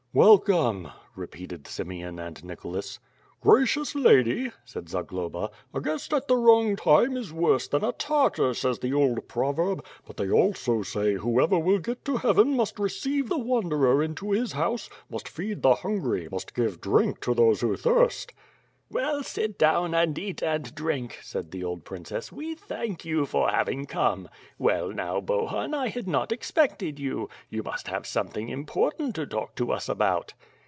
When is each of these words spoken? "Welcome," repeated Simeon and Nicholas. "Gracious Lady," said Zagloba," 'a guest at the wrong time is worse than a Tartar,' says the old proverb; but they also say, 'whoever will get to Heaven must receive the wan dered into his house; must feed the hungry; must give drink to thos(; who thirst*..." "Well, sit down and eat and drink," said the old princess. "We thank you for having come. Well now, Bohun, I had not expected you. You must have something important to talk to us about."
"Welcome," 0.13 0.89
repeated 1.15 1.67
Simeon 1.67 2.19
and 2.19 2.43
Nicholas. 2.43 2.99
"Gracious 3.39 3.95
Lady," 3.95 4.51
said 4.65 4.89
Zagloba," 4.89 5.49
'a 5.73 5.79
guest 5.79 6.13
at 6.13 6.27
the 6.27 6.35
wrong 6.35 6.75
time 6.75 7.15
is 7.15 7.31
worse 7.31 7.69
than 7.69 7.81
a 7.85 7.93
Tartar,' 7.93 8.53
says 8.53 8.79
the 8.79 8.93
old 8.93 9.29
proverb; 9.29 9.85
but 10.05 10.17
they 10.17 10.29
also 10.29 10.81
say, 10.81 11.13
'whoever 11.13 11.57
will 11.57 11.79
get 11.79 12.03
to 12.03 12.17
Heaven 12.17 12.57
must 12.57 12.77
receive 12.77 13.29
the 13.29 13.37
wan 13.39 13.69
dered 13.69 14.03
into 14.03 14.31
his 14.31 14.51
house; 14.51 14.89
must 15.09 15.29
feed 15.29 15.61
the 15.61 15.75
hungry; 15.75 16.27
must 16.29 16.53
give 16.53 16.81
drink 16.81 17.21
to 17.21 17.33
thos(; 17.33 17.61
who 17.61 17.77
thirst*..." 17.77 18.33
"Well, 18.91 19.23
sit 19.23 19.57
down 19.57 19.93
and 19.95 20.19
eat 20.19 20.43
and 20.43 20.75
drink," 20.75 21.19
said 21.21 21.51
the 21.51 21.63
old 21.63 21.85
princess. 21.85 22.29
"We 22.29 22.55
thank 22.55 23.05
you 23.05 23.25
for 23.25 23.49
having 23.49 23.85
come. 23.85 24.27
Well 24.59 24.89
now, 24.91 25.21
Bohun, 25.21 25.73
I 25.73 25.87
had 25.87 26.09
not 26.09 26.33
expected 26.33 26.99
you. 26.99 27.29
You 27.49 27.63
must 27.63 27.87
have 27.87 28.05
something 28.05 28.49
important 28.49 29.15
to 29.15 29.25
talk 29.25 29.55
to 29.55 29.71
us 29.71 29.87
about." 29.87 30.33